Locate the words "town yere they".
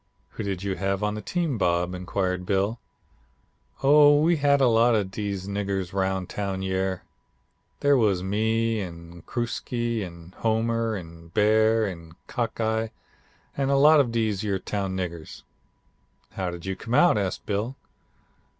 6.25-7.93